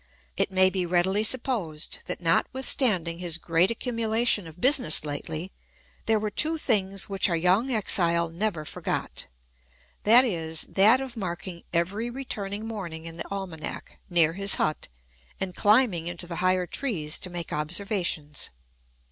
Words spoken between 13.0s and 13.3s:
in the